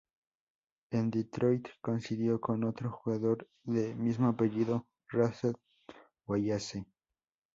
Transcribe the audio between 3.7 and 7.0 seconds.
mismo apellido, Rasheed Wallace.